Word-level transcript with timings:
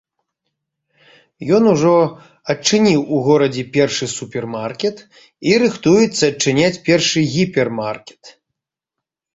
Ён 1.57 1.63
ужо 1.73 1.91
адчыніў 2.53 3.01
у 3.17 3.21
горадзе 3.27 3.63
першы 3.77 4.05
супермаркет 4.17 4.97
і 5.51 5.57
рыхтуецца 5.67 6.19
адчыняць 6.31 6.77
першы 6.91 7.19
гіпермаркет. 7.37 8.23